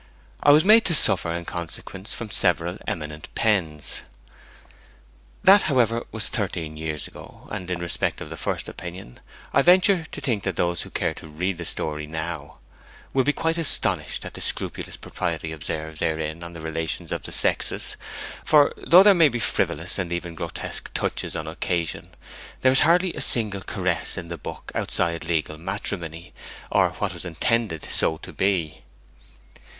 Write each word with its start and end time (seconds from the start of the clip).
I 0.41 0.51
was 0.51 0.65
made 0.65 0.83
to 0.85 0.95
suffer 0.95 1.31
in 1.31 1.45
consequence 1.45 2.11
from 2.11 2.31
several 2.31 2.79
eminent 2.87 3.27
pens. 3.35 4.01
That, 5.43 5.61
however, 5.69 6.07
was 6.11 6.27
thirteen 6.27 6.75
years 6.75 7.07
ago, 7.07 7.47
and, 7.51 7.69
in 7.69 7.79
respect 7.79 8.19
of 8.19 8.31
the 8.31 8.35
first 8.35 8.67
opinion, 8.67 9.19
I 9.53 9.61
venture 9.61 10.07
to 10.11 10.19
think 10.19 10.41
that 10.43 10.55
those 10.55 10.81
who 10.81 10.89
care 10.89 11.13
to 11.13 11.27
read 11.27 11.59
the 11.59 11.65
story 11.65 12.07
now 12.07 12.57
will 13.13 13.23
be 13.23 13.31
quite 13.31 13.59
astonished 13.59 14.25
at 14.25 14.33
the 14.33 14.41
scrupulous 14.41 14.97
propriety 14.97 15.51
observed 15.51 15.99
therein 15.99 16.41
on 16.41 16.53
the 16.53 16.61
relations 16.61 17.11
of 17.11 17.21
the 17.21 17.31
sexes; 17.31 17.95
for 18.43 18.73
though 18.77 19.03
there 19.03 19.13
may 19.13 19.29
be 19.29 19.37
frivolous, 19.37 19.99
and 19.99 20.11
even 20.11 20.33
grotesque 20.33 20.89
touches 20.95 21.35
on 21.35 21.45
occasion, 21.45 22.09
there 22.61 22.71
is 22.71 22.79
hardly 22.79 23.13
a 23.13 23.21
single 23.21 23.61
caress 23.61 24.17
in 24.17 24.29
the 24.29 24.37
book 24.39 24.71
outside 24.73 25.25
legal 25.25 25.59
matrimony, 25.59 26.33
or 26.71 26.89
what 26.93 27.13
was 27.13 27.23
intended 27.23 27.87
so 27.91 28.17
to 28.17 28.33
be. 28.33 28.81